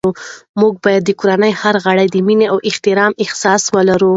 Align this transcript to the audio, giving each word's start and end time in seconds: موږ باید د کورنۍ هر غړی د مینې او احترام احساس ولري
موږ 0.59 0.73
باید 0.85 1.03
د 1.05 1.11
کورنۍ 1.19 1.51
هر 1.61 1.75
غړی 1.85 2.07
د 2.11 2.15
مینې 2.27 2.45
او 2.51 2.57
احترام 2.69 3.11
احساس 3.23 3.63
ولري 3.75 4.09